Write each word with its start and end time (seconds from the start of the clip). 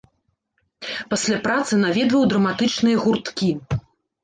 Пасля 1.11 1.37
працы 1.45 1.79
наведваў 1.83 2.25
драматычныя 2.33 2.97
гурткі. 3.07 3.55